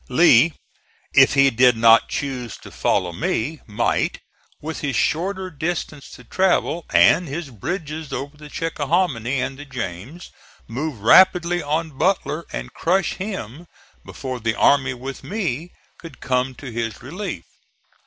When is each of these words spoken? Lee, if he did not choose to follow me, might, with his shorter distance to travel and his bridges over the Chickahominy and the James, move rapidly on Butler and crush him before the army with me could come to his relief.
Lee, 0.09 0.55
if 1.13 1.35
he 1.35 1.51
did 1.51 1.77
not 1.77 2.09
choose 2.09 2.57
to 2.57 2.71
follow 2.71 3.13
me, 3.13 3.61
might, 3.67 4.17
with 4.59 4.79
his 4.81 4.95
shorter 4.95 5.51
distance 5.51 6.09
to 6.13 6.23
travel 6.23 6.85
and 6.91 7.27
his 7.27 7.51
bridges 7.51 8.11
over 8.11 8.35
the 8.35 8.49
Chickahominy 8.49 9.39
and 9.39 9.59
the 9.59 9.65
James, 9.65 10.31
move 10.67 11.01
rapidly 11.01 11.61
on 11.61 11.99
Butler 11.99 12.45
and 12.51 12.73
crush 12.73 13.13
him 13.13 13.67
before 14.03 14.39
the 14.39 14.55
army 14.55 14.95
with 14.95 15.23
me 15.23 15.69
could 15.99 16.19
come 16.19 16.55
to 16.55 16.71
his 16.71 17.03
relief. 17.03 17.43